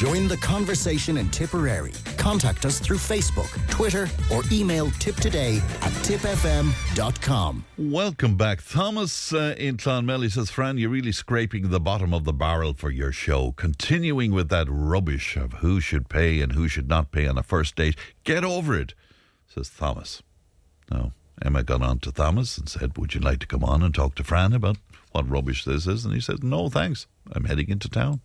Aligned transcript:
Join 0.00 0.28
the 0.28 0.36
conversation 0.38 1.18
in 1.18 1.28
Tipperary. 1.28 1.92
Contact 2.16 2.64
us 2.64 2.80
through 2.80 2.96
Facebook, 2.96 3.50
Twitter, 3.68 4.08
or 4.32 4.42
email 4.50 4.86
tiptoday 4.92 5.58
at 5.82 5.92
tipfm.com. 6.06 7.66
Welcome 7.76 8.34
back. 8.34 8.66
Thomas 8.66 9.34
uh, 9.34 9.54
in 9.58 9.76
Clonmel 9.76 10.30
says, 10.30 10.48
Fran, 10.48 10.78
you're 10.78 10.88
really 10.88 11.12
scraping 11.12 11.68
the 11.68 11.80
bottom 11.80 12.14
of 12.14 12.24
the 12.24 12.32
barrel 12.32 12.72
for 12.72 12.88
your 12.88 13.12
show. 13.12 13.52
Continuing 13.52 14.32
with 14.32 14.48
that 14.48 14.68
rubbish 14.70 15.36
of 15.36 15.52
who 15.52 15.82
should 15.82 16.08
pay 16.08 16.40
and 16.40 16.52
who 16.52 16.66
should 16.66 16.88
not 16.88 17.12
pay 17.12 17.26
on 17.26 17.36
a 17.36 17.42
first 17.42 17.76
date. 17.76 17.94
Get 18.24 18.42
over 18.42 18.74
it, 18.74 18.94
says 19.48 19.68
Thomas. 19.68 20.22
No. 20.90 21.12
Emma 21.42 21.62
got 21.62 21.82
on 21.82 21.98
to 21.98 22.10
Thomas 22.10 22.56
and 22.56 22.70
said, 22.70 22.96
Would 22.96 23.14
you 23.14 23.20
like 23.20 23.40
to 23.40 23.46
come 23.46 23.64
on 23.64 23.82
and 23.82 23.94
talk 23.94 24.14
to 24.14 24.24
Fran 24.24 24.54
about 24.54 24.78
what 25.12 25.28
rubbish 25.28 25.66
this 25.66 25.86
is? 25.86 26.06
And 26.06 26.14
he 26.14 26.20
said, 26.22 26.42
No, 26.42 26.70
thanks. 26.70 27.06
I'm 27.32 27.44
heading 27.44 27.68
into 27.68 27.90
town. 27.90 28.22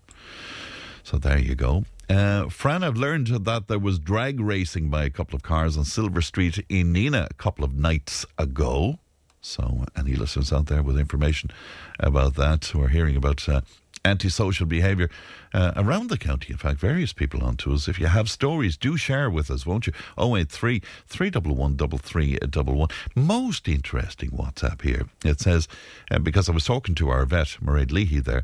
So 1.06 1.20
there 1.20 1.38
you 1.38 1.54
go. 1.54 1.86
Uh, 2.10 2.50
Fran, 2.50 2.84
I've 2.84 2.98
learned 2.98 3.28
that 3.28 3.68
there 3.68 3.78
was 3.78 4.00
drag 4.00 4.40
racing 4.40 4.90
by 4.90 5.04
a 5.04 5.12
couple 5.12 5.36
of 5.36 5.44
cars 5.44 5.78
on 5.78 5.86
Silver 5.86 6.20
Street 6.20 6.66
in 6.68 6.92
Nenagh 6.94 7.30
a 7.30 7.34
couple 7.36 7.64
of 7.64 7.76
nights 7.76 8.26
ago. 8.40 8.98
So, 9.40 9.86
any 9.96 10.16
listeners 10.16 10.52
out 10.52 10.66
there 10.66 10.82
with 10.82 10.98
information 10.98 11.52
about 12.00 12.34
that 12.36 12.66
who 12.66 12.82
are 12.82 12.88
hearing 12.88 13.16
about 13.16 13.48
uh, 13.48 13.62
antisocial 14.04 14.66
behaviour 14.66 15.12
uh, 15.54 15.74
around 15.76 16.10
the 16.10 16.18
county. 16.18 16.52
In 16.52 16.58
fact, 16.58 16.80
various 16.80 17.14
people 17.14 17.44
on 17.44 17.56
to 17.58 17.74
us. 17.74 17.88
If 17.88 18.00
you 18.00 18.08
have 18.08 18.28
stories, 18.28 18.76
do 18.76 18.98
share 18.98 19.30
with 19.30 19.52
us, 19.52 19.64
won't 19.64 19.86
you? 19.86 19.94
083 20.18 20.82
311 21.06 22.00
3311. 22.00 22.88
Most 23.14 23.68
interesting 23.68 24.32
WhatsApp 24.32 24.82
here. 24.82 25.06
It 25.24 25.40
says, 25.40 25.68
uh, 26.10 26.18
because 26.18 26.50
I 26.50 26.52
was 26.52 26.66
talking 26.66 26.96
to 26.96 27.10
our 27.10 27.26
vet, 27.26 27.58
Mairead 27.64 27.92
Leahy, 27.92 28.20
there, 28.20 28.44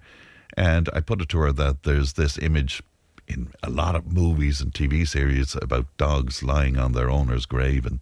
and 0.58 0.90
I 0.94 1.00
put 1.00 1.22
it 1.22 1.30
to 1.30 1.40
her 1.40 1.52
that 1.52 1.84
there's 1.84 2.14
this 2.14 2.38
image 2.38 2.82
in 3.28 3.52
a 3.64 3.70
lot 3.70 3.96
of 3.96 4.12
movies 4.12 4.62
and 4.62 4.74
TV 4.74 5.08
series 5.08 5.56
about 5.62 5.86
dogs 5.98 6.44
lying 6.44 6.78
on 6.78 6.92
their 6.92 7.10
owner's 7.10 7.46
grave 7.46 7.86
and 7.86 8.00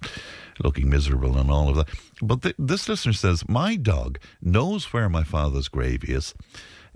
looking 0.59 0.89
miserable 0.89 1.37
and 1.37 1.51
all 1.51 1.69
of 1.69 1.75
that. 1.75 1.89
But 2.21 2.41
th- 2.41 2.55
this 2.57 2.89
listener 2.89 3.13
says, 3.13 3.47
My 3.47 3.75
dog 3.75 4.19
knows 4.41 4.91
where 4.91 5.09
my 5.09 5.23
father's 5.23 5.67
grave 5.67 6.03
is. 6.03 6.33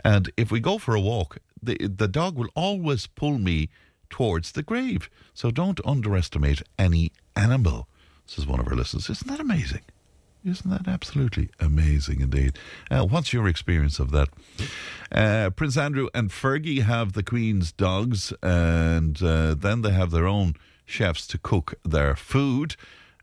And 0.03 0.31
if 0.37 0.51
we 0.51 0.59
go 0.59 0.77
for 0.77 0.95
a 0.95 1.01
walk, 1.01 1.37
the, 1.61 1.77
the 1.77 2.07
dog 2.07 2.37
will 2.37 2.49
always 2.55 3.07
pull 3.07 3.37
me 3.37 3.69
towards 4.09 4.51
the 4.51 4.63
grave. 4.63 5.09
So 5.33 5.51
don't 5.51 5.79
underestimate 5.85 6.61
any 6.77 7.11
animal, 7.35 7.87
says 8.25 8.47
one 8.47 8.59
of 8.59 8.67
our 8.67 8.75
listeners. 8.75 9.09
Isn't 9.09 9.29
that 9.29 9.39
amazing? 9.39 9.81
Isn't 10.45 10.69
that 10.69 10.89
absolutely 10.89 11.49
amazing 11.59 12.19
indeed? 12.19 12.57
Uh, 12.91 13.05
what's 13.05 13.31
your 13.31 13.47
experience 13.47 13.97
of 13.97 14.11
that? 14.11 14.27
Uh, 15.09 15.49
Prince 15.51 15.77
Andrew 15.77 16.09
and 16.13 16.31
Fergie 16.31 16.81
have 16.81 17.13
the 17.13 17.23
Queen's 17.23 17.71
dogs, 17.71 18.33
and 18.43 19.21
uh, 19.23 19.53
then 19.53 19.83
they 19.83 19.91
have 19.91 20.11
their 20.11 20.27
own 20.27 20.55
chefs 20.85 21.25
to 21.27 21.37
cook 21.37 21.75
their 21.85 22.15
food, 22.15 22.75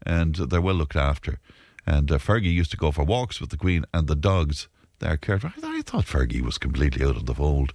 and 0.04 0.34
they're 0.34 0.62
well 0.62 0.74
looked 0.74 0.96
after. 0.96 1.40
And 1.86 2.10
uh, 2.10 2.16
Fergie 2.16 2.52
used 2.52 2.70
to 2.70 2.78
go 2.78 2.90
for 2.90 3.04
walks 3.04 3.38
with 3.38 3.50
the 3.50 3.58
Queen, 3.58 3.84
and 3.92 4.06
the 4.06 4.16
dogs 4.16 4.68
they're 5.00 5.18
cared 5.18 5.42
for. 5.42 5.52
I 5.62 5.82
thought 5.82 6.06
Fergie 6.06 6.42
was 6.42 6.56
completely 6.56 7.04
out 7.04 7.16
of 7.16 7.26
the 7.26 7.34
fold 7.34 7.74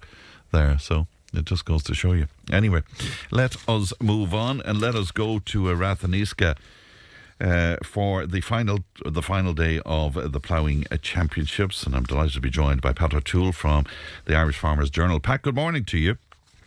there, 0.50 0.76
so 0.78 1.06
it 1.32 1.44
just 1.44 1.64
goes 1.64 1.84
to 1.84 1.94
show 1.94 2.12
you. 2.14 2.26
Anyway, 2.50 2.82
let 3.30 3.56
us 3.68 3.92
move 4.00 4.34
on 4.34 4.60
and 4.62 4.80
let 4.80 4.96
us 4.96 5.12
go 5.12 5.38
to 5.38 5.64
Ratheniska 5.64 6.56
uh, 7.40 7.76
for 7.82 8.26
the 8.26 8.40
final 8.40 8.80
the 9.04 9.22
final 9.22 9.52
day 9.52 9.80
of 9.84 10.16
uh, 10.16 10.28
the 10.28 10.40
ploughing 10.40 10.84
uh, 10.90 10.96
championships. 10.96 11.84
And 11.84 11.94
I'm 11.94 12.04
delighted 12.04 12.34
to 12.34 12.40
be 12.40 12.50
joined 12.50 12.80
by 12.80 12.92
Pat 12.92 13.14
O'Toole 13.14 13.52
from 13.52 13.84
the 14.24 14.34
Irish 14.34 14.58
Farmers 14.58 14.90
Journal. 14.90 15.20
Pat, 15.20 15.42
good 15.42 15.54
morning 15.54 15.84
to 15.86 15.98
you. 15.98 16.16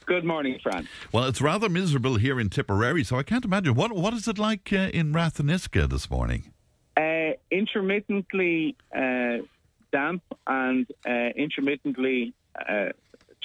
Good 0.05 0.25
morning, 0.25 0.59
Fran. 0.61 0.87
Well, 1.11 1.25
it's 1.25 1.41
rather 1.41 1.69
miserable 1.69 2.15
here 2.15 2.39
in 2.39 2.49
Tipperary, 2.49 3.03
so 3.03 3.17
I 3.17 3.23
can't 3.23 3.45
imagine. 3.45 3.75
What 3.75 3.91
What 3.93 4.13
is 4.13 4.27
it 4.27 4.39
like 4.39 4.71
uh, 4.73 4.89
in 4.93 5.13
Ratheniska 5.13 5.89
this 5.89 6.09
morning? 6.09 6.51
Uh, 6.97 7.31
intermittently 7.51 8.75
uh, 8.95 9.37
damp 9.91 10.23
and 10.47 10.87
intermittently 11.35 12.33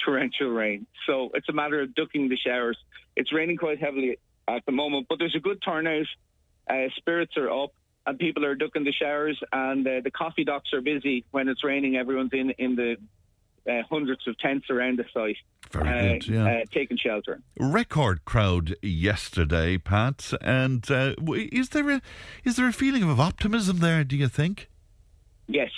torrential 0.03 0.49
rain. 0.49 0.85
So 1.07 1.31
it's 1.33 1.49
a 1.49 1.53
matter 1.53 1.81
of 1.81 1.95
ducking 1.95 2.29
the 2.29 2.37
showers. 2.37 2.77
It's 3.15 3.31
raining 3.31 3.57
quite 3.57 3.79
heavily 3.79 4.19
at 4.47 4.65
the 4.65 4.71
moment, 4.71 5.07
but 5.09 5.19
there's 5.19 5.35
a 5.35 5.39
good 5.39 5.61
turnout. 5.63 6.05
Uh, 6.69 6.89
spirits 6.97 7.37
are 7.37 7.49
up, 7.49 7.71
and 8.05 8.17
people 8.19 8.45
are 8.45 8.55
ducking 8.55 8.83
the 8.83 8.91
showers, 8.91 9.39
and 9.51 9.87
uh, 9.87 10.01
the 10.03 10.11
coffee 10.11 10.43
docks 10.43 10.73
are 10.73 10.81
busy 10.81 11.25
when 11.31 11.47
it's 11.47 11.63
raining. 11.63 11.95
Everyone's 11.95 12.33
in 12.33 12.51
in 12.51 12.75
the 12.75 12.97
uh, 13.69 13.81
hundreds 13.89 14.27
of 14.27 14.37
tents 14.37 14.69
around 14.69 14.99
the 14.99 15.05
site. 15.13 15.37
Very 15.71 15.89
uh, 15.89 16.13
good, 16.13 16.27
yeah. 16.27 16.45
uh, 16.45 16.61
taking 16.71 16.97
shelter. 16.97 17.41
Record 17.59 18.25
crowd 18.25 18.75
yesterday, 18.81 19.77
Pat. 19.77 20.33
And 20.41 20.89
uh, 20.91 21.15
is 21.33 21.69
there 21.69 21.89
a 21.89 22.01
is 22.43 22.55
there 22.55 22.67
a 22.67 22.73
feeling 22.73 23.03
of 23.03 23.19
optimism 23.19 23.79
there? 23.79 24.03
Do 24.03 24.15
you 24.15 24.27
think? 24.27 24.69
Yes, 25.47 25.71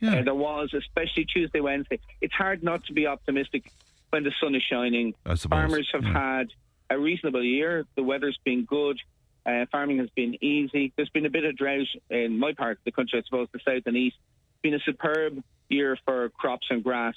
Yeah. 0.00 0.22
There 0.22 0.34
was, 0.34 0.72
especially 0.74 1.24
Tuesday, 1.24 1.60
Wednesday. 1.60 2.00
It's 2.20 2.34
hard 2.34 2.62
not 2.62 2.84
to 2.86 2.92
be 2.92 3.06
optimistic 3.06 3.72
when 4.10 4.22
the 4.22 4.32
sun 4.40 4.54
is 4.54 4.62
shining. 4.62 5.14
I 5.24 5.34
suppose, 5.34 5.58
Farmers 5.58 5.88
have 5.92 6.04
yeah. 6.04 6.36
had 6.38 6.48
a 6.90 6.98
reasonable 6.98 7.42
year. 7.42 7.84
The 7.96 8.02
weather's 8.02 8.38
been 8.44 8.64
good. 8.64 8.98
Uh, 9.48 9.64
farming 9.72 9.98
has 9.98 10.10
been 10.10 10.36
easy. 10.44 10.92
There's 10.94 11.08
been 11.08 11.24
a 11.24 11.30
bit 11.30 11.44
of 11.44 11.56
drought 11.56 11.86
in 12.10 12.38
my 12.38 12.52
part 12.52 12.72
of 12.78 12.84
the 12.84 12.92
country, 12.92 13.18
I 13.18 13.22
suppose, 13.24 13.48
the 13.52 13.60
south 13.66 13.84
and 13.86 13.96
east. 13.96 14.16
It's 14.50 14.62
been 14.62 14.74
a 14.74 14.80
superb 14.80 15.42
year 15.70 15.96
for 16.04 16.28
crops 16.30 16.66
and 16.68 16.84
grass 16.84 17.14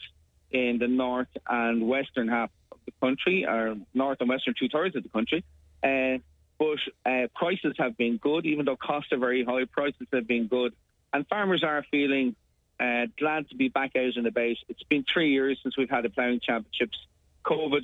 in 0.52 0.78
the 0.80 0.88
north 0.88 1.28
and 1.50 1.88
western 1.88 2.30
half 2.30 2.50
of 2.72 2.78
the 2.86 2.94
country, 3.02 3.46
or 3.46 3.76
north 3.94 4.18
and 4.22 4.30
western 4.30 4.54
two 4.58 4.70
thirds 4.70 4.96
of 4.96 5.04
the 5.04 5.10
country. 5.10 5.44
Uh, 5.84 6.20
but 6.58 6.78
uh, 7.06 7.28
prices 7.36 7.74
have 7.78 7.98
been 7.98 8.16
good, 8.18 8.46
even 8.46 8.66
though 8.66 8.78
costs 8.78 9.12
are 9.12 9.18
very 9.18 9.44
high. 9.44 9.66
Prices 9.66 10.08
have 10.14 10.28
been 10.28 10.48
good, 10.48 10.74
and 11.12 11.28
farmers 11.28 11.64
are 11.64 11.84
feeling 11.92 12.36
uh, 12.80 13.08
glad 13.18 13.50
to 13.50 13.56
be 13.56 13.68
back 13.68 13.96
out 13.98 14.16
and 14.16 14.26
about. 14.26 14.56
It's 14.70 14.84
been 14.84 15.04
three 15.12 15.32
years 15.32 15.60
since 15.64 15.76
we've 15.78 15.90
had 15.90 16.06
the 16.06 16.10
ploughing 16.10 16.40
championships. 16.40 16.98
COVID 17.44 17.84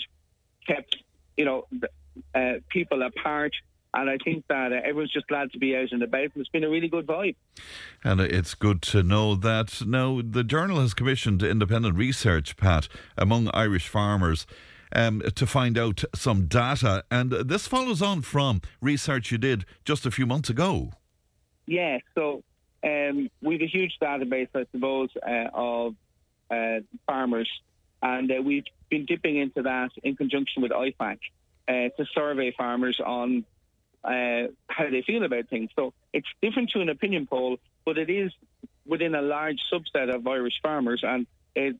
kept, 0.66 0.96
you 1.36 1.44
know, 1.44 1.68
uh, 2.34 2.54
people 2.70 3.02
apart, 3.02 3.54
and 3.98 4.10
I 4.10 4.18
think 4.24 4.46
that 4.48 4.72
uh, 4.72 4.76
everyone's 4.84 5.12
just 5.12 5.28
glad 5.28 5.52
to 5.52 5.58
be 5.58 5.76
out 5.76 5.92
and 5.92 6.04
about. 6.04 6.22
And 6.22 6.38
it's 6.38 6.50
been 6.50 6.64
a 6.64 6.70
really 6.70 6.88
good 6.88 7.08
vibe. 7.08 7.36
And 8.04 8.22
it's 8.22 8.54
good 8.54 8.82
to 8.84 9.02
know 9.02 9.36
that 9.36 9.86
now 9.86 10.22
the 10.24 10.44
journal 10.44 10.80
has 10.82 10.94
commissioned 10.94 11.42
independent 11.42 11.98
research, 11.98 12.56
Pat, 12.58 12.88
among 13.18 13.50
Irish 13.54 13.88
farmers. 13.88 14.46
Um, 14.96 15.22
to 15.36 15.46
find 15.46 15.78
out 15.78 16.06
some 16.16 16.46
data, 16.46 17.04
and 17.12 17.30
this 17.30 17.68
follows 17.68 18.02
on 18.02 18.22
from 18.22 18.62
research 18.82 19.34
you 19.34 19.38
did 19.38 19.66
just 19.84 20.06
a 20.06 20.12
few 20.12 20.26
months 20.26 20.50
ago. 20.50 20.92
Yeah, 21.66 21.98
so 22.16 22.42
um, 22.86 23.30
we 23.42 23.56
have 23.56 23.62
a 23.64 23.68
huge 23.68 23.98
database, 24.02 24.48
I 24.56 24.66
suppose, 24.72 25.10
uh, 25.22 25.50
of 25.54 25.96
uh, 26.50 26.80
farmers, 27.06 27.50
and 28.02 28.32
uh, 28.32 28.42
we've 28.42 28.64
been 28.90 29.06
dipping 29.06 29.36
into 29.36 29.64
that 29.64 29.90
in 30.04 30.16
conjunction 30.16 30.62
with 30.62 30.72
IFAC 30.72 31.18
uh, 31.68 31.72
to 31.72 32.06
survey 32.14 32.54
farmers 32.58 32.98
on 33.06 33.44
uh, 34.04 34.48
how 34.68 34.90
they 34.90 35.02
feel 35.02 35.24
about 35.24 35.50
things. 35.50 35.70
So 35.76 35.94
it's 36.14 36.28
different 36.42 36.72
to 36.72 36.82
an 36.82 36.90
opinion 36.90 37.28
poll, 37.28 37.58
but 37.86 37.98
it 37.98 38.10
is 38.10 38.32
within 38.86 39.16
a 39.16 39.22
large 39.22 39.60
subset 39.72 40.14
of 40.14 40.26
Irish 40.28 40.60
farmers, 40.62 41.02
and 41.04 41.28
it, 41.56 41.76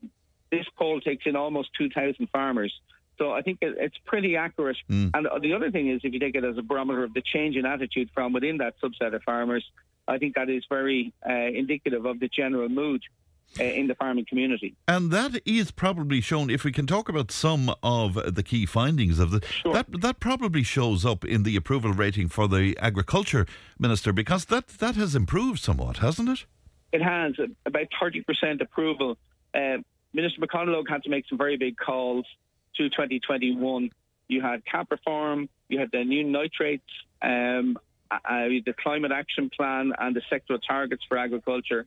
this 0.50 0.66
poll 0.76 1.00
takes 1.00 1.26
in 1.26 1.36
almost 1.36 1.70
2,000 1.78 2.28
farmers. 2.30 2.72
So 3.18 3.32
I 3.32 3.42
think 3.42 3.58
it, 3.62 3.76
it's 3.78 3.96
pretty 4.06 4.36
accurate. 4.36 4.76
Mm. 4.88 5.10
And 5.14 5.28
the 5.42 5.54
other 5.54 5.70
thing 5.70 5.88
is, 5.88 6.00
if 6.04 6.12
you 6.12 6.20
take 6.20 6.36
it 6.36 6.44
as 6.44 6.56
a 6.56 6.62
barometer 6.62 7.04
of 7.04 7.14
the 7.14 7.22
change 7.22 7.56
in 7.56 7.66
attitude 7.66 8.10
from 8.14 8.32
within 8.32 8.58
that 8.58 8.74
subset 8.80 9.14
of 9.14 9.22
farmers, 9.22 9.64
I 10.06 10.18
think 10.18 10.36
that 10.36 10.48
is 10.48 10.64
very 10.68 11.12
uh, 11.28 11.32
indicative 11.32 12.06
of 12.06 12.20
the 12.20 12.28
general 12.28 12.68
mood 12.68 13.02
uh, 13.58 13.64
in 13.64 13.86
the 13.86 13.94
farming 13.94 14.26
community. 14.28 14.74
And 14.86 15.10
that 15.10 15.40
is 15.46 15.70
probably 15.70 16.20
shown, 16.20 16.50
if 16.50 16.64
we 16.64 16.72
can 16.72 16.86
talk 16.86 17.08
about 17.08 17.30
some 17.30 17.74
of 17.82 18.34
the 18.34 18.42
key 18.42 18.66
findings 18.66 19.18
of 19.18 19.30
the, 19.30 19.44
Sure. 19.46 19.72
that, 19.74 20.00
that 20.00 20.20
probably 20.20 20.62
shows 20.62 21.04
up 21.04 21.24
in 21.24 21.42
the 21.42 21.56
approval 21.56 21.92
rating 21.92 22.28
for 22.28 22.46
the 22.46 22.76
Agriculture 22.80 23.46
Minister 23.78 24.12
because 24.12 24.46
that, 24.46 24.68
that 24.78 24.96
has 24.96 25.14
improved 25.14 25.60
somewhat, 25.60 25.98
hasn't 25.98 26.28
it? 26.28 26.46
It 26.92 27.02
has 27.02 27.34
uh, 27.38 27.46
about 27.66 27.86
30% 28.00 28.60
approval. 28.60 29.18
Uh, 29.54 29.78
Minister 30.12 30.40
McConalogue 30.40 30.88
had 30.88 31.02
to 31.04 31.10
make 31.10 31.24
some 31.28 31.38
very 31.38 31.56
big 31.56 31.76
calls 31.76 32.24
to 32.76 32.88
2021. 32.88 33.90
You 34.28 34.40
had 34.42 34.64
cap 34.64 34.88
reform, 34.90 35.48
you 35.68 35.78
had 35.78 35.90
the 35.92 36.04
new 36.04 36.24
nitrates, 36.24 36.84
um, 37.22 37.78
uh, 38.10 38.48
the 38.64 38.74
climate 38.82 39.12
action 39.12 39.50
plan, 39.54 39.92
and 39.98 40.14
the 40.14 40.22
sectoral 40.30 40.60
targets 40.66 41.02
for 41.08 41.18
agriculture, 41.18 41.86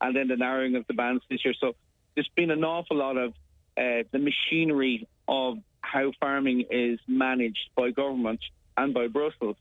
and 0.00 0.14
then 0.16 0.28
the 0.28 0.36
narrowing 0.36 0.76
of 0.76 0.86
the 0.86 0.94
bands 0.94 1.22
this 1.30 1.44
year. 1.44 1.54
So 1.60 1.74
there's 2.14 2.30
been 2.34 2.50
an 2.50 2.64
awful 2.64 2.96
lot 2.96 3.16
of 3.16 3.30
uh, 3.76 4.04
the 4.10 4.18
machinery 4.18 5.06
of 5.28 5.58
how 5.80 6.12
farming 6.20 6.66
is 6.70 6.98
managed 7.06 7.70
by 7.76 7.90
government 7.90 8.40
and 8.76 8.92
by 8.94 9.06
Brussels 9.08 9.56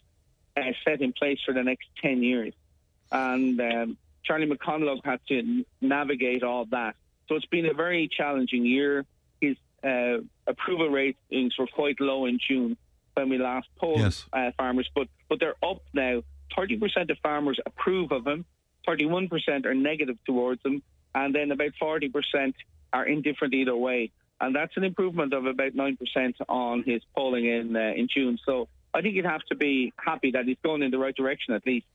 uh, 0.58 0.62
set 0.84 1.02
in 1.02 1.14
place 1.14 1.40
for 1.46 1.54
the 1.54 1.64
next 1.64 1.88
10 2.02 2.24
years. 2.24 2.54
And 3.12 3.60
um, 3.60 3.98
Charlie 4.24 4.48
McConalogue 4.50 5.04
had 5.04 5.20
to 5.30 5.66
navigate 5.82 6.44
all 6.44 6.66
that. 6.66 6.96
So 7.28 7.36
it's 7.36 7.46
been 7.46 7.66
a 7.66 7.74
very 7.74 8.08
challenging 8.08 8.66
year. 8.66 9.06
His 9.42 9.56
uh, 9.84 10.18
approval 10.48 10.90
ratings 10.90 11.58
were 11.58 11.68
quite 11.68 12.00
low 12.00 12.26
in 12.26 12.40
June 12.46 12.78
when 13.14 13.30
we 13.30 13.38
last 13.38 13.68
polled 13.78 14.00
Yes. 14.00 14.26
uh, 14.34 14.52
farmers, 14.58 14.90
but 14.96 15.08
but 15.28 15.40
they're 15.40 15.56
up 15.64 15.82
now. 15.94 16.24
Thirty 16.56 16.78
percent 16.78 17.10
of 17.12 17.18
farmers 17.20 17.60
approve 17.66 18.12
of 18.12 18.26
him, 18.26 18.46
thirty-one 18.86 19.28
percent 19.28 19.66
are 19.66 19.74
negative 19.74 20.18
towards 20.26 20.62
them, 20.64 20.82
and 21.14 21.34
then 21.34 21.52
about 21.52 21.72
forty 21.80 22.10
percent 22.10 22.56
are 22.94 23.06
indifferent 23.06 23.54
either 23.54 23.76
way. 23.76 24.12
And 24.42 24.56
that's 24.56 24.76
an 24.78 24.84
improvement 24.84 25.34
of 25.34 25.46
about 25.46 25.76
nine 25.76 25.98
percent 25.98 26.36
on 26.48 26.84
his 26.84 27.02
polling 27.16 27.46
in 27.46 27.76
uh, 27.76 27.94
in 27.96 28.08
June. 28.14 28.40
So 28.46 28.68
I 28.94 29.02
think 29.02 29.14
you'd 29.14 29.26
have 29.26 29.44
to 29.50 29.56
be 29.56 29.94
happy 29.98 30.32
that 30.32 30.46
he's 30.46 30.58
going 30.64 30.82
in 30.82 30.90
the 30.90 30.98
right 30.98 31.16
direction 31.16 31.54
at 31.54 31.64
least. 31.66 31.86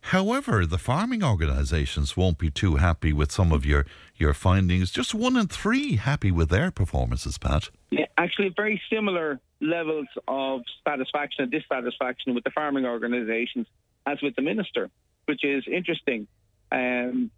However, 0.00 0.66
the 0.66 0.78
farming 0.78 1.22
organisations 1.22 2.16
won't 2.16 2.38
be 2.38 2.50
too 2.50 2.76
happy 2.76 3.12
with 3.12 3.30
some 3.30 3.52
of 3.52 3.64
your, 3.64 3.86
your 4.16 4.34
findings. 4.34 4.90
Just 4.90 5.14
one 5.14 5.36
in 5.36 5.46
three 5.46 5.96
happy 5.96 6.32
with 6.32 6.48
their 6.48 6.72
performances, 6.72 7.38
Pat. 7.38 7.70
Yeah, 7.90 8.06
actually, 8.18 8.48
very 8.48 8.82
similar 8.92 9.38
levels 9.60 10.08
of 10.26 10.62
satisfaction 10.88 11.44
and 11.44 11.52
dissatisfaction 11.52 12.34
with 12.34 12.42
the 12.42 12.50
farming 12.50 12.84
organisations 12.84 13.68
as 14.06 14.20
with 14.20 14.34
the 14.34 14.42
minister, 14.42 14.90
which 15.30 15.44
is 15.44 15.62
interesting. 15.70 16.26
Um, 16.72 17.30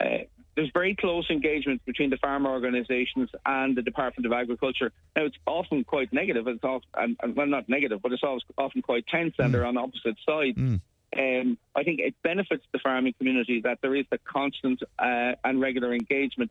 uh, 0.00 0.24
there's 0.54 0.70
very 0.72 0.96
close 0.96 1.26
engagement 1.28 1.84
between 1.84 2.08
the 2.08 2.16
farmer 2.16 2.48
organisations 2.48 3.28
and 3.44 3.76
the 3.76 3.82
Department 3.82 4.24
of 4.24 4.32
Agriculture. 4.32 4.90
Now, 5.14 5.26
it's 5.26 5.36
often 5.46 5.84
quite 5.84 6.14
negative. 6.14 6.48
It's 6.48 6.64
often, 6.64 6.88
and, 6.96 7.16
and, 7.22 7.36
well, 7.36 7.46
not 7.46 7.68
negative, 7.68 8.00
but 8.02 8.12
it's 8.12 8.22
always, 8.22 8.42
often 8.56 8.80
quite 8.80 9.06
tense, 9.06 9.34
and 9.38 9.52
they're 9.52 9.66
on 9.66 9.76
opposite 9.76 10.16
sides. 10.26 10.56
Mm. 10.56 10.80
Um, 11.18 11.58
I 11.74 11.82
think 11.82 12.00
it 12.00 12.14
benefits 12.22 12.64
the 12.72 12.78
farming 12.78 13.14
community 13.18 13.60
that 13.64 13.78
there 13.82 13.94
is 13.94 14.06
the 14.10 14.18
constant 14.18 14.82
uh, 14.98 15.32
and 15.44 15.60
regular 15.60 15.92
engagement 15.92 16.50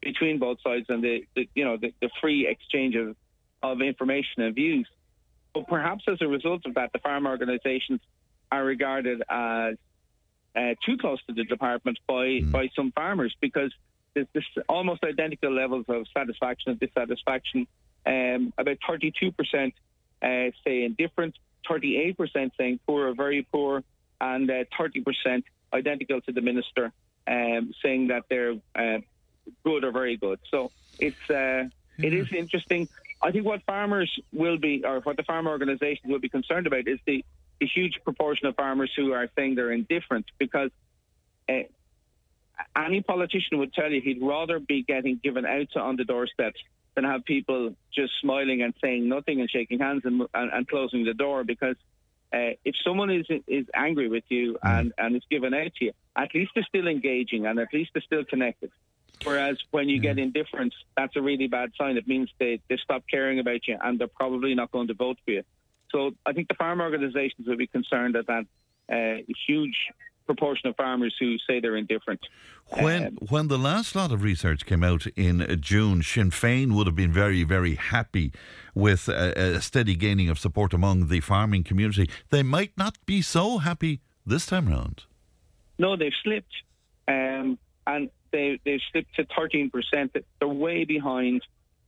between 0.00 0.38
both 0.38 0.58
sides 0.62 0.86
and 0.88 1.02
the, 1.02 1.26
the 1.34 1.48
you 1.54 1.64
know 1.64 1.76
the, 1.76 1.92
the 2.00 2.08
free 2.20 2.46
exchange 2.46 2.94
of, 2.94 3.16
of 3.62 3.82
information 3.82 4.42
and 4.42 4.54
views. 4.54 4.88
But 5.54 5.66
perhaps 5.66 6.04
as 6.06 6.18
a 6.22 6.28
result 6.28 6.62
of 6.66 6.74
that, 6.74 6.92
the 6.92 7.00
farm 7.00 7.26
organisations 7.26 8.00
are 8.52 8.64
regarded 8.64 9.22
as 9.28 9.76
uh, 10.56 10.74
too 10.84 10.96
close 10.98 11.22
to 11.26 11.32
the 11.32 11.44
department 11.44 11.98
by 12.06 12.40
by 12.44 12.68
some 12.74 12.92
farmers 12.92 13.34
because 13.40 13.72
there's 14.14 14.26
this 14.32 14.44
almost 14.68 15.04
identical 15.04 15.52
levels 15.52 15.84
of 15.88 16.06
satisfaction 16.16 16.72
and 16.72 16.80
dissatisfaction. 16.80 17.66
Um, 18.06 18.52
about 18.58 18.78
32% 18.88 19.72
uh, 20.22 20.50
say 20.64 20.84
indifferent, 20.84 21.36
38% 21.68 22.50
saying 22.58 22.80
poor 22.86 23.08
or 23.08 23.14
very 23.14 23.46
poor, 23.52 23.82
and 24.20 24.50
uh, 24.50 24.64
30% 24.78 25.44
identical 25.72 26.20
to 26.22 26.32
the 26.32 26.40
minister 26.40 26.92
um, 27.26 27.72
saying 27.82 28.08
that 28.08 28.24
they're 28.28 28.54
uh, 28.74 28.98
good 29.64 29.84
or 29.84 29.92
very 29.92 30.16
good. 30.16 30.40
So 30.50 30.70
it's 30.98 31.30
uh, 31.30 31.68
it 31.98 32.14
is 32.14 32.32
interesting. 32.32 32.88
I 33.22 33.30
think 33.30 33.44
what 33.44 33.62
farmers 33.64 34.10
will 34.32 34.58
be, 34.58 34.82
or 34.84 35.00
what 35.00 35.16
the 35.16 35.22
farm 35.22 35.46
organisations 35.46 36.10
will 36.10 36.18
be 36.18 36.30
concerned 36.30 36.66
about, 36.66 36.88
is 36.88 36.98
the, 37.06 37.24
the 37.60 37.66
huge 37.66 38.00
proportion 38.04 38.46
of 38.46 38.56
farmers 38.56 38.90
who 38.96 39.12
are 39.12 39.28
saying 39.36 39.54
they're 39.54 39.72
indifferent 39.72 40.26
because. 40.38 40.70
Uh, 41.48 41.62
any 42.76 43.00
politician 43.00 43.56
would 43.58 43.72
tell 43.72 43.90
you 43.90 44.02
he'd 44.02 44.20
rather 44.20 44.58
be 44.58 44.82
getting 44.82 45.18
given 45.24 45.46
out 45.46 45.74
on 45.76 45.96
the 45.96 46.04
doorsteps 46.04 46.60
than 46.94 47.04
have 47.04 47.24
people 47.24 47.74
just 47.92 48.12
smiling 48.20 48.62
and 48.62 48.74
saying 48.82 49.08
nothing 49.08 49.40
and 49.40 49.50
shaking 49.50 49.78
hands 49.78 50.02
and, 50.04 50.22
and, 50.34 50.52
and 50.52 50.68
closing 50.68 51.04
the 51.04 51.14
door 51.14 51.44
because 51.44 51.76
uh, 52.32 52.54
if 52.64 52.74
someone 52.84 53.10
is 53.10 53.26
is 53.48 53.66
angry 53.74 54.08
with 54.08 54.24
you 54.28 54.56
and, 54.62 54.92
and 54.98 55.16
is 55.16 55.22
given 55.30 55.52
out 55.52 55.74
to 55.76 55.86
you, 55.86 55.92
at 56.14 56.32
least 56.34 56.52
they're 56.54 56.64
still 56.68 56.86
engaging 56.86 57.46
and 57.46 57.58
at 57.58 57.68
least 57.72 57.90
they're 57.92 58.02
still 58.02 58.24
connected. 58.24 58.70
Whereas 59.24 59.58
when 59.70 59.88
you 59.88 60.00
get 60.00 60.18
indifference, 60.18 60.74
that's 60.96 61.16
a 61.16 61.20
really 61.20 61.48
bad 61.48 61.72
sign. 61.76 61.96
It 61.96 62.08
means 62.08 62.30
they, 62.38 62.60
they 62.68 62.76
stop 62.76 63.04
caring 63.10 63.38
about 63.38 63.66
you 63.66 63.76
and 63.82 63.98
they're 63.98 64.06
probably 64.06 64.54
not 64.54 64.70
going 64.70 64.88
to 64.88 64.94
vote 64.94 65.18
for 65.24 65.32
you. 65.32 65.42
So 65.92 66.12
I 66.24 66.32
think 66.32 66.48
the 66.48 66.54
farm 66.54 66.80
organisations 66.80 67.46
will 67.46 67.56
be 67.56 67.66
concerned 67.66 68.16
at 68.16 68.26
that 68.26 68.44
uh, 68.92 69.22
huge 69.46 69.76
proportion 70.26 70.68
of 70.68 70.76
farmers 70.76 71.16
who 71.18 71.36
say 71.38 71.58
they're 71.58 71.76
indifferent. 71.76 72.20
When 72.80 73.06
Um, 73.06 73.18
when 73.28 73.48
the 73.48 73.58
last 73.58 73.96
lot 73.96 74.12
of 74.12 74.22
research 74.22 74.64
came 74.64 74.84
out 74.84 75.06
in 75.16 75.44
June, 75.60 76.02
Sinn 76.02 76.30
Féin 76.30 76.72
would 76.74 76.86
have 76.86 76.94
been 76.94 77.12
very, 77.12 77.42
very 77.42 77.74
happy 77.74 78.32
with 78.74 79.08
a, 79.08 79.56
a 79.56 79.60
steady 79.60 79.96
gaining 79.96 80.28
of 80.30 80.38
support 80.38 80.72
among 80.72 81.08
the 81.08 81.20
farming 81.20 81.64
community. 81.64 82.08
They 82.28 82.44
might 82.44 82.72
not 82.76 82.94
be 83.06 83.22
so 83.22 83.58
happy 83.58 84.00
this 84.24 84.46
time 84.46 84.68
round. 84.68 85.02
No, 85.78 85.96
they've 85.96 86.12
slipped, 86.22 86.54
um, 87.08 87.58
and 87.86 88.10
they 88.30 88.60
they've 88.64 88.84
slipped 88.92 89.16
to 89.16 89.26
thirteen 89.36 89.70
percent. 89.70 90.14
They're 90.38 90.48
way 90.48 90.84
behind 90.84 91.42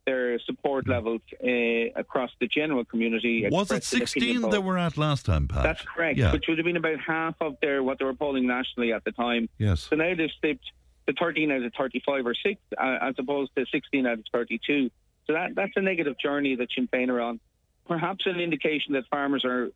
their 0.07 0.39
support 0.41 0.89
levels 0.89 1.21
uh, 1.43 1.49
across 1.95 2.31
the 2.41 2.47
general 2.49 2.85
community. 2.85 3.47
Was 3.51 3.71
it 3.71 3.77
expressed 3.77 4.17
in 4.17 4.23
opinion 4.23 4.35
16 4.37 4.41
polls. 4.43 4.53
they 4.53 4.59
were 4.59 4.79
at 4.79 4.97
last 4.97 5.27
time, 5.27 5.49
Pat? 5.49 5.63
That's 5.63 5.83
correct, 5.83 6.19
Yeah. 6.19 6.33
which 6.33 6.47
would 6.49 6.59
have 6.59 6.65
been 6.65 6.77
about 6.77 6.99
half 7.01 7.35
of 7.41 7.57
their 7.61 7.83
what 7.83 7.99
they 7.99 8.05
were 8.05 8.15
polling 8.15 8.47
nationally 8.47 8.93
at 8.93 9.05
the 9.05 9.13
time. 9.13 9.49
Yes. 9.59 9.83
So 9.83 9.97
now 9.97 10.15
they've 10.15 10.31
slipped 10.41 10.65
to 11.07 11.13
13 11.15 11.51
out 11.53 11.63
of 11.63 11.73
35 11.75 12.27
or 12.27 12.35
6, 12.35 12.61
uh, 12.79 12.99
as 13.01 13.15
opposed 13.19 13.55
to 13.57 13.65
16 13.67 14.07
out 14.07 14.19
of 14.19 14.25
32. 14.33 14.91
So 15.27 15.33
that 15.35 15.55
that's 15.55 15.73
a 15.77 15.81
negative 15.81 16.19
journey 16.19 16.57
that 16.57 16.69
Sinn 16.75 16.89
Féin 16.89 17.09
are 17.09 17.21
on. 17.21 17.41
Perhaps 17.87 18.27
an 18.27 18.41
indication 18.41 18.95
that 18.95 19.05
farmers 19.09 19.45
are, 19.45 19.71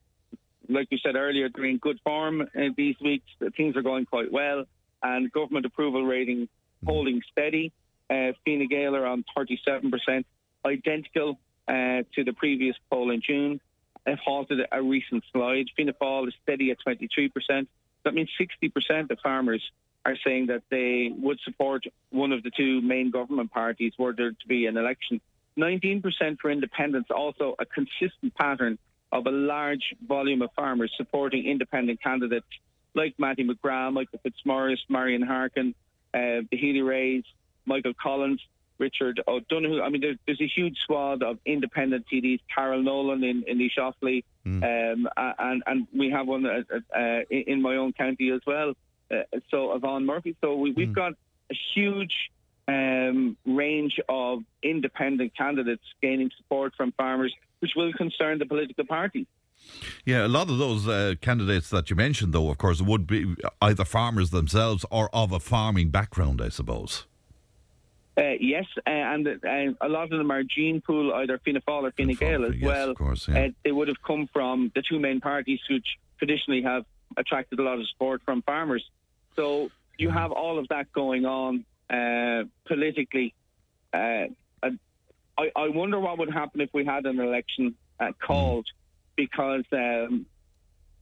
like 0.69 0.89
you 0.91 0.99
said 0.99 1.15
earlier, 1.17 1.49
they're 1.55 1.65
in 1.65 1.79
good 1.79 2.01
form 2.05 2.41
uh, 2.43 2.61
these 2.77 2.97
weeks. 3.01 3.27
That 3.39 3.55
things 3.55 3.77
are 3.77 3.83
going 3.83 4.07
quite 4.07 4.33
well, 4.33 4.65
and 5.03 5.31
government 5.31 5.67
approval 5.67 6.05
rating 6.05 6.49
holding 6.85 7.23
steady. 7.31 7.73
Uh, 8.09 8.33
Fine 8.45 8.69
Gael 8.69 8.97
are 8.97 9.07
on 9.07 9.25
37%, 9.37 10.25
identical 10.65 11.39
uh, 11.69 11.73
to 12.15 12.25
the 12.25 12.33
previous 12.33 12.77
poll 12.91 13.11
in 13.11 13.21
June. 13.21 13.61
They've 14.05 14.19
halted 14.19 14.61
a 14.71 14.83
recent 14.83 15.25
slide. 15.33 15.67
Fianna 15.77 15.93
Fáil 15.93 16.29
is 16.29 16.35
steady 16.43 16.71
at 16.71 16.79
23%. 16.87 17.67
That 18.05 18.15
means 18.15 18.31
60% 18.41 19.11
of 19.11 19.19
farmers 19.21 19.63
are 20.05 20.17
saying 20.25 20.47
that 20.47 20.63
they 20.71 21.11
would 21.17 21.41
support 21.45 21.85
one 22.11 22.31
of 22.31 22.45
the 22.45 22.53
two 22.57 22.81
main 22.81 23.11
government 23.11 23.51
parties 23.51 23.93
were 23.99 24.13
there 24.13 24.31
to 24.31 24.49
be 24.49 24.67
an 24.67 24.77
election. 24.77 25.21
19% 25.59 26.03
for 26.41 26.51
independents, 26.51 27.11
also 27.11 27.57
a 27.59 27.67
consistent 27.67 28.35
pattern 28.37 28.79
of 29.11 29.27
a 29.27 29.31
large 29.31 29.95
volume 30.07 30.43
of 30.43 30.51
farmers 30.55 30.93
supporting 30.97 31.47
independent 31.47 32.01
candidates 32.01 32.47
like 32.95 33.15
Mattie 33.19 33.47
McGrath, 33.47 33.93
Michael 33.93 34.21
Fitzmaurice, 34.23 34.85
Marion 34.89 35.23
Harkin, 35.23 35.75
uh, 36.15 36.47
the 36.51 36.57
Healy-Raes, 36.57 37.25
Michael 37.67 37.93
Collins, 38.01 38.41
Richard 38.79 39.23
O'Donoghue. 39.27 39.83
I 39.83 39.89
mean, 39.89 40.01
there's, 40.01 40.19
there's 40.27 40.41
a 40.41 40.49
huge 40.49 40.77
swath 40.87 41.23
of 41.23 41.39
independent 41.47 42.07
TDs. 42.13 42.41
Carol 42.55 42.83
Nolan 42.83 43.25
in, 43.25 43.45
in 43.47 43.61
East 43.61 43.79
Offaly, 43.79 44.25
um, 44.45 45.09
and 45.39 45.63
and 45.67 45.87
we 45.97 46.11
have 46.11 46.27
one 46.27 46.47
uh, 46.47 46.63
uh, 46.95 47.21
in 47.31 47.45
in 47.47 47.63
my 47.63 47.77
own 47.77 47.93
county 47.93 48.31
as 48.31 48.41
well. 48.47 48.75
Uh, 49.11 49.23
so 49.51 49.77
Verona 49.79 50.05
Murphy. 50.05 50.37
So 50.41 50.57
we, 50.57 50.73
we've 50.73 50.93
got 50.93 51.13
a 51.51 51.55
huge 51.75 52.31
um, 52.69 53.37
range 53.47 54.01
of 54.09 54.41
independent 54.63 55.37
candidates 55.37 55.85
gaining 56.03 56.31
support 56.37 56.75
from 56.77 56.93
farmers, 56.93 57.33
which 57.61 57.73
will 57.77 57.93
concern 57.93 58.39
the 58.39 58.47
political 58.47 58.85
parties. 58.85 59.27
Yeah, 60.05 60.27
a 60.27 60.29
lot 60.29 60.51
of 60.51 60.59
those 60.59 60.87
uh, 60.87 61.15
candidates 61.21 61.71
that 61.71 61.91
you 61.91 61.97
mentioned, 61.97 62.33
though, 62.33 62.51
of 62.51 62.59
course, 62.59 62.83
would 62.83 63.07
be 63.07 63.35
either 63.63 63.85
farmers 63.85 64.31
themselves 64.31 64.85
or 64.91 65.09
of 65.15 65.33
a 65.33 65.41
farming 65.41 65.91
background, 65.91 66.41
I 66.43 66.51
suppose. 66.51 67.07
Uh, 68.19 68.33
yes, 68.41 68.65
uh, 68.87 68.91
and 68.91 69.29
uh, 69.29 69.87
a 69.87 69.89
lot 69.89 70.05
of 70.05 70.19
them 70.19 70.31
are 70.31 70.43
gene 70.43 70.81
pool, 70.81 71.13
either 71.15 71.39
Fianna 71.45 71.61
Fáil 71.61 71.83
or 71.83 71.93
Fine 71.93 72.15
Gael 72.15 72.47
as 72.47 72.55
yes, 72.55 72.65
well. 72.65 72.91
of 72.91 72.97
course, 72.97 73.29
yeah. 73.29 73.45
uh, 73.45 73.49
they 73.63 73.73
would 73.73 73.89
have 73.89 74.03
come 74.03 74.27
from 74.33 74.73
the 74.75 74.83
two 74.83 74.99
main 74.99 75.21
parties, 75.21 75.61
which 75.69 75.87
traditionally 76.19 76.63
have 76.63 76.87
attracted 77.19 77.59
a 77.59 77.63
lot 77.63 77.79
of 77.79 77.87
support 77.89 78.23
from 78.25 78.41
farmers. 78.43 78.85
So 79.35 79.71
you 79.99 80.09
have 80.09 80.33
all 80.33 80.59
of 80.59 80.69
that 80.69 80.91
going 80.93 81.27
on 81.27 81.65
uh, 81.91 82.45
politically. 82.67 83.35
Uh, 83.93 84.29
I, 85.39 85.51
I 85.55 85.69
wonder 85.69 86.01
what 86.01 86.19
would 86.19 86.33
happen 86.33 86.63
if 86.63 86.71
we 86.73 86.85
had 86.85 87.05
an 87.05 87.21
election 87.21 87.75
uh, 88.01 88.13
called, 88.19 88.67
because 89.17 89.65
um, 89.73 90.27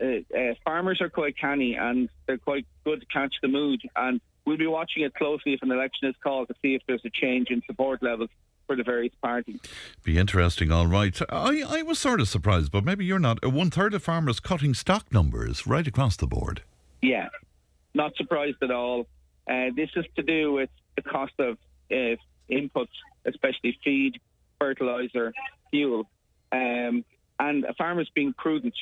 uh, 0.00 0.06
uh, 0.36 0.54
farmers 0.64 1.00
are 1.00 1.08
quite 1.08 1.38
canny 1.38 1.76
and 1.76 2.08
they're 2.26 2.38
quite 2.38 2.66
good 2.84 3.00
to 3.00 3.06
catch 3.06 3.34
the 3.42 3.48
mood. 3.48 3.80
And 3.94 4.20
we'll 4.46 4.56
be 4.56 4.66
watching 4.66 5.02
it 5.02 5.14
closely 5.14 5.54
if 5.54 5.62
an 5.62 5.70
election 5.70 6.08
is 6.08 6.14
called 6.22 6.48
to 6.48 6.54
see 6.62 6.74
if 6.74 6.82
there's 6.86 7.04
a 7.04 7.10
change 7.10 7.48
in 7.50 7.62
support 7.66 8.02
levels 8.02 8.30
for 8.66 8.76
the 8.76 8.82
various 8.82 9.12
parties. 9.22 9.60
Be 10.02 10.18
interesting, 10.18 10.72
all 10.72 10.86
right. 10.86 11.20
I, 11.28 11.62
I 11.66 11.82
was 11.82 11.98
sort 11.98 12.20
of 12.20 12.28
surprised, 12.28 12.72
but 12.72 12.84
maybe 12.84 13.04
you're 13.04 13.18
not. 13.18 13.44
One 13.44 13.70
third 13.70 13.94
of 13.94 14.02
farmers 14.02 14.40
cutting 14.40 14.74
stock 14.74 15.12
numbers 15.12 15.66
right 15.66 15.86
across 15.86 16.16
the 16.16 16.26
board. 16.26 16.62
Yeah, 17.02 17.28
not 17.94 18.16
surprised 18.16 18.62
at 18.62 18.70
all. 18.70 19.06
Uh, 19.48 19.66
this 19.76 19.90
is 19.96 20.06
to 20.16 20.22
do 20.22 20.52
with 20.52 20.70
the 20.96 21.02
cost 21.02 21.34
of 21.38 21.58
uh, 21.90 22.16
inputs, 22.50 22.88
especially 23.26 23.78
feed, 23.84 24.18
fertilizer, 24.58 25.34
fuel, 25.70 26.08
um, 26.52 27.04
and 27.38 27.66
farmers 27.76 28.10
being 28.14 28.32
prudent. 28.32 28.74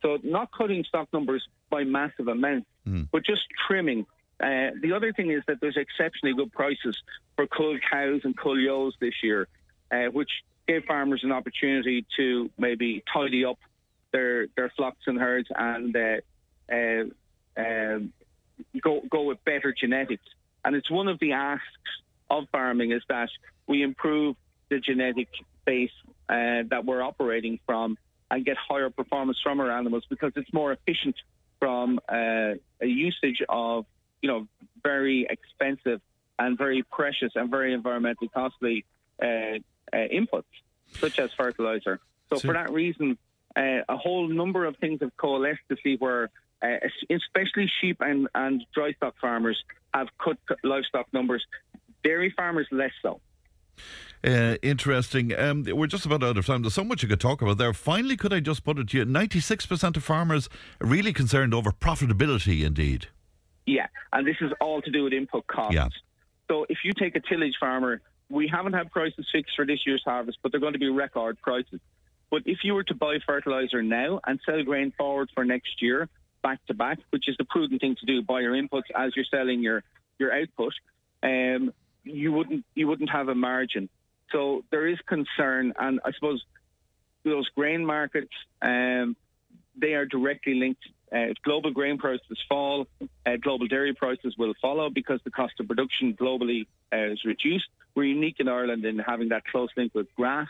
So 0.00 0.18
not 0.22 0.50
cutting 0.52 0.84
stock 0.84 1.08
numbers 1.12 1.46
by 1.68 1.84
massive 1.84 2.28
amounts, 2.28 2.68
but 3.12 3.24
just 3.24 3.42
trimming. 3.66 4.06
Uh, 4.38 4.70
the 4.82 4.92
other 4.94 5.12
thing 5.12 5.30
is 5.30 5.42
that 5.46 5.60
there's 5.60 5.76
exceptionally 5.76 6.34
good 6.34 6.52
prices 6.52 6.96
for 7.36 7.46
cull 7.46 7.78
cows 7.90 8.20
and 8.24 8.36
cull 8.36 8.58
ewes 8.58 8.94
this 9.00 9.14
year. 9.22 9.48
uh, 9.90 10.06
which 10.06 10.30
gave 10.66 10.84
farmers 10.84 11.22
an 11.22 11.32
opportunity 11.32 12.04
to 12.16 12.50
maybe 12.58 13.02
tidy 13.12 13.44
up 13.44 13.58
their 14.12 14.46
their 14.56 14.70
flocks 14.76 15.02
and 15.06 15.18
herds 15.18 15.48
and 15.54 15.96
uh, 15.96 16.16
uh, 16.72 17.04
um, 17.56 18.12
go 18.80 19.00
go 19.10 19.22
with 19.22 19.44
better 19.44 19.72
genetics. 19.78 20.24
And 20.64 20.74
it's 20.74 20.90
one 20.90 21.08
of 21.08 21.18
the 21.20 21.32
asks 21.32 21.64
of 22.28 22.48
farming 22.50 22.90
is 22.92 23.02
that 23.08 23.28
we 23.66 23.82
improve 23.82 24.36
the 24.68 24.80
genetic 24.80 25.28
base 25.64 25.90
uh, 26.28 26.62
that 26.70 26.84
we're 26.84 27.02
operating 27.02 27.60
from 27.66 27.96
and 28.30 28.44
get 28.44 28.56
higher 28.56 28.90
performance 28.90 29.38
from 29.40 29.60
our 29.60 29.70
animals 29.70 30.04
because 30.10 30.32
it's 30.34 30.52
more 30.52 30.72
efficient 30.72 31.14
from 31.60 32.00
a 32.10 32.56
usage 32.80 33.40
of 33.48 33.86
you 34.26 34.32
know 34.32 34.48
very 34.82 35.24
expensive 35.30 36.00
and 36.38 36.58
very 36.58 36.82
precious 36.82 37.32
and 37.36 37.48
very 37.48 37.76
environmentally 37.78 38.30
costly 38.32 38.84
uh, 39.22 39.26
uh, 39.26 39.58
inputs 39.92 40.44
such 40.94 41.18
as 41.20 41.30
fertilizer. 41.36 42.00
So, 42.28 42.36
so 42.36 42.48
for 42.48 42.54
that 42.54 42.72
reason, 42.72 43.16
uh, 43.54 43.82
a 43.88 43.96
whole 43.96 44.26
number 44.28 44.64
of 44.64 44.76
things 44.78 44.98
have 45.00 45.16
coalesced 45.16 45.60
to 45.68 45.76
see 45.82 45.96
where, 45.96 46.30
uh, 46.60 46.78
especially 47.08 47.70
sheep 47.80 47.98
and, 48.00 48.28
and 48.34 48.64
dry 48.74 48.92
stock 48.94 49.14
farmers, 49.20 49.62
have 49.94 50.08
cut 50.22 50.38
livestock 50.64 51.06
numbers. 51.12 51.44
Dairy 52.02 52.32
farmers 52.36 52.66
less 52.72 52.90
so. 53.00 53.20
Uh, 54.24 54.56
interesting. 54.62 55.38
Um, 55.38 55.64
we're 55.68 55.86
just 55.86 56.04
about 56.04 56.24
out 56.24 56.36
of 56.36 56.46
time. 56.46 56.62
There's 56.62 56.74
so 56.74 56.84
much 56.84 57.02
you 57.02 57.08
could 57.08 57.20
talk 57.20 57.42
about 57.42 57.58
there. 57.58 57.72
Finally, 57.72 58.16
could 58.16 58.32
I 58.32 58.40
just 58.40 58.64
put 58.64 58.78
it 58.78 58.88
to 58.88 58.98
you? 58.98 59.04
96% 59.04 59.96
of 59.96 60.02
farmers 60.02 60.48
are 60.80 60.86
really 60.86 61.12
concerned 61.12 61.54
over 61.54 61.70
profitability, 61.70 62.64
indeed. 62.64 63.08
And 64.12 64.26
this 64.26 64.36
is 64.40 64.52
all 64.60 64.82
to 64.82 64.90
do 64.90 65.04
with 65.04 65.12
input 65.12 65.46
costs. 65.46 65.74
Yeah. 65.74 65.88
So 66.48 66.66
if 66.68 66.78
you 66.84 66.92
take 66.92 67.16
a 67.16 67.20
tillage 67.20 67.54
farmer, 67.58 68.00
we 68.28 68.48
haven't 68.48 68.72
had 68.72 68.90
prices 68.90 69.26
fixed 69.32 69.54
for 69.56 69.66
this 69.66 69.80
year's 69.86 70.02
harvest, 70.04 70.38
but 70.42 70.52
they're 70.52 70.60
going 70.60 70.72
to 70.72 70.78
be 70.78 70.88
record 70.88 71.40
prices. 71.40 71.80
But 72.30 72.42
if 72.46 72.58
you 72.64 72.74
were 72.74 72.84
to 72.84 72.94
buy 72.94 73.18
fertilizer 73.24 73.82
now 73.82 74.20
and 74.26 74.40
sell 74.44 74.62
grain 74.64 74.92
forward 74.96 75.30
for 75.34 75.44
next 75.44 75.80
year, 75.80 76.08
back 76.42 76.64
to 76.66 76.74
back, 76.74 76.98
which 77.10 77.28
is 77.28 77.36
the 77.36 77.44
prudent 77.44 77.80
thing 77.80 77.96
to 78.00 78.06
do, 78.06 78.22
buy 78.22 78.40
your 78.40 78.54
inputs 78.54 78.90
as 78.94 79.14
you're 79.14 79.24
selling 79.30 79.62
your 79.62 79.82
your 80.18 80.32
output, 80.32 80.72
um, 81.22 81.72
you 82.04 82.32
wouldn't 82.32 82.64
you 82.74 82.88
wouldn't 82.88 83.10
have 83.10 83.28
a 83.28 83.34
margin. 83.34 83.88
So 84.32 84.64
there 84.70 84.86
is 84.86 84.98
concern, 85.06 85.72
and 85.78 86.00
I 86.04 86.12
suppose 86.12 86.42
those 87.24 87.48
grain 87.50 87.84
markets 87.84 88.32
um, 88.62 89.16
they 89.76 89.94
are 89.94 90.06
directly 90.06 90.54
linked. 90.54 90.84
Uh, 91.12 91.30
if 91.30 91.36
global 91.42 91.70
grain 91.70 91.98
prices 91.98 92.38
fall, 92.48 92.86
uh, 93.24 93.36
global 93.40 93.66
dairy 93.68 93.94
prices 93.94 94.34
will 94.36 94.54
follow 94.60 94.90
because 94.90 95.20
the 95.24 95.30
cost 95.30 95.54
of 95.60 95.68
production 95.68 96.14
globally 96.14 96.66
uh, 96.92 97.12
is 97.12 97.24
reduced. 97.24 97.68
We're 97.94 98.04
unique 98.04 98.40
in 98.40 98.48
Ireland 98.48 98.84
in 98.84 98.98
having 98.98 99.28
that 99.28 99.44
close 99.44 99.68
link 99.76 99.94
with 99.94 100.12
grass. 100.16 100.48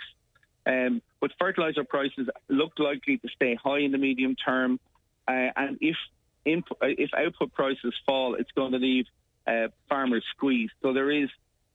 Um, 0.64 1.02
but 1.20 1.30
fertilizer 1.38 1.84
prices 1.84 2.28
look 2.48 2.72
likely 2.78 3.18
to 3.18 3.28
stay 3.28 3.54
high 3.54 3.80
in 3.80 3.92
the 3.92 3.98
medium 3.98 4.34
term, 4.34 4.80
uh, 5.28 5.50
and 5.56 5.78
if 5.80 5.96
input, 6.44 6.78
uh, 6.82 6.86
if 6.86 7.10
output 7.14 7.52
prices 7.52 7.94
fall, 8.04 8.34
it's 8.34 8.50
going 8.52 8.72
to 8.72 8.78
leave 8.78 9.06
uh, 9.46 9.68
farmers 9.88 10.24
squeezed. 10.34 10.72
So 10.82 10.92
there 10.92 11.10
is 11.10 11.28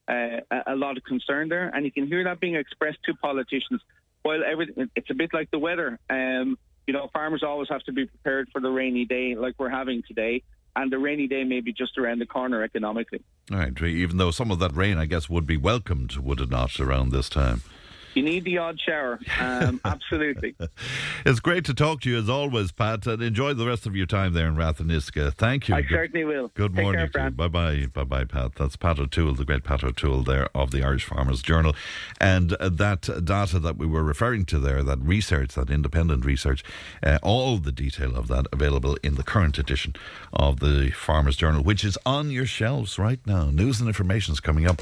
a 0.10 0.76
lot 0.76 0.98
of 0.98 1.06
concern 1.06 1.48
there, 1.48 1.70
and 1.74 1.86
you 1.86 1.92
can 1.92 2.06
hear 2.06 2.26
that 2.26 2.42
being 2.42 2.56
expressed 2.56 2.98
to 3.06 3.14
politicians. 3.14 3.80
While 4.24 4.44
everything, 4.44 4.90
it's 4.94 5.10
a 5.10 5.14
bit 5.14 5.34
like 5.34 5.50
the 5.52 5.60
weather. 5.60 6.00
Um, 6.10 6.58
you 6.92 6.98
know, 6.98 7.10
farmers 7.14 7.42
always 7.42 7.70
have 7.70 7.82
to 7.84 7.94
be 7.94 8.06
prepared 8.06 8.50
for 8.52 8.60
the 8.60 8.70
rainy 8.70 9.06
day, 9.06 9.34
like 9.34 9.56
we're 9.58 9.70
having 9.70 10.04
today 10.06 10.44
and 10.76 10.92
the 10.92 11.00
rainy 11.00 11.26
day 11.26 11.46
may 11.46 11.62
be 11.62 11.72
just 11.72 11.98
around 11.98 12.20
the 12.20 12.26
corner 12.26 12.64
economically. 12.64 13.22
All 13.50 13.58
right, 13.58 13.82
even 13.82 14.18
though 14.18 14.32
some 14.32 14.52
of 14.52 14.60
that 14.60 14.76
rain, 14.76 14.98
I 14.98 15.06
guess, 15.06 15.30
would 15.30 15.46
be 15.46 15.56
welcomed, 15.56 16.18
would 16.18 16.42
it 16.42 16.50
not, 16.50 16.82
around 16.82 17.12
this 17.12 17.30
time? 17.30 17.62
You 18.14 18.24
need 18.24 18.44
the 18.44 18.58
odd 18.58 18.78
shower. 18.78 19.20
Um, 19.40 19.80
absolutely. 19.86 20.56
It's 21.26 21.40
great 21.40 21.66
to 21.66 21.74
talk 21.74 22.02
to 22.02 22.10
you 22.10 22.18
as 22.18 22.30
always, 22.30 22.72
Pat, 22.72 23.06
and 23.08 23.22
enjoy 23.22 23.54
the 23.54 23.66
rest 23.66 23.86
of 23.86 23.96
your 23.96 24.06
time 24.06 24.34
there 24.34 24.48
in 24.48 24.56
Ratheniska. 24.56 25.34
Thank 25.34 25.68
you. 25.68 25.76
I 25.76 25.82
good, 25.82 25.90
certainly 25.90 26.26
will. 26.26 26.50
Good 26.54 26.76
Take 26.76 26.84
morning 26.84 27.10
Bye 27.36 27.48
bye. 27.48 27.86
Bye 27.94 28.04
bye, 28.04 28.26
Pat. 28.26 28.56
That's 28.56 28.76
Pat 28.76 29.00
O'Toole, 29.00 29.34
the 29.34 29.46
great 29.46 29.64
Pat 29.64 29.84
O'Toole 29.84 30.24
there 30.24 30.48
of 30.56 30.72
the 30.72 30.84
Irish 30.84 31.06
Farmers 31.06 31.42
Journal. 31.42 31.76
And 32.20 32.54
uh, 32.54 32.70
that 32.70 33.10
data 33.24 33.60
that 33.60 33.78
we 33.78 33.86
were 33.86 34.04
referring 34.04 34.46
to 34.46 34.60
there, 34.60 34.84
that 34.84 35.00
research, 35.00 35.56
that 35.56 35.70
independent 35.70 36.26
research, 36.26 36.64
uh, 37.04 37.20
all 37.22 37.58
the 37.58 37.72
detail 37.72 38.16
of 38.16 38.28
that 38.28 38.46
available 38.52 38.98
in 39.04 39.16
the 39.16 39.24
current 39.24 39.58
edition 39.58 39.96
of 40.34 40.60
the 40.60 40.92
Farmers 40.92 41.36
Journal, 41.36 41.64
which 41.64 41.84
is 41.84 41.98
on 42.06 42.32
your 42.32 42.46
shelves 42.46 42.98
right 42.98 43.20
now. 43.26 43.50
News 43.50 43.80
and 43.80 43.88
information 43.88 44.34
is 44.34 44.40
coming 44.40 44.68
up. 44.68 44.82